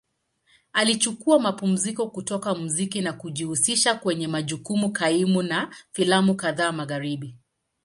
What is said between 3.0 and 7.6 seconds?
na kujihusisha kwenye majukumu kaimu na filamu kadhaa Magharibi.